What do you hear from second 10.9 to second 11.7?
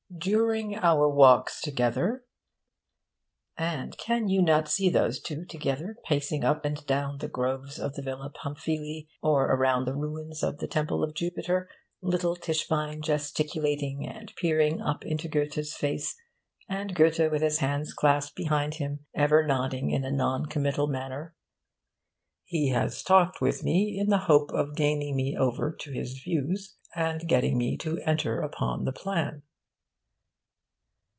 of Jupiter?